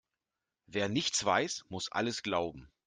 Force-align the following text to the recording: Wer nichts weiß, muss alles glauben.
Wer 0.65 0.89
nichts 0.89 1.23
weiß, 1.23 1.65
muss 1.69 1.91
alles 1.91 2.23
glauben. 2.23 2.71